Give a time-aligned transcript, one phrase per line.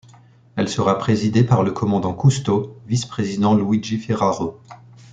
[0.55, 4.59] Elle sera présidée par le commandant Cousteau, Vice-Président Luigi Ferraro.